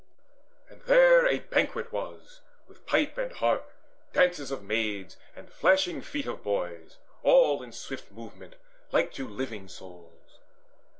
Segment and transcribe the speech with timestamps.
[0.67, 3.71] And there a banquet was, with pipe and harp,
[4.13, 8.55] Dances of maids, and flashing feet of boys, All in swift movement,
[8.91, 10.39] like to living souls.